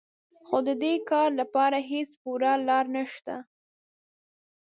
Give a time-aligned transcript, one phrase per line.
[0.47, 3.35] خو د دې کار لپاره هېڅ پوره لاره نهشته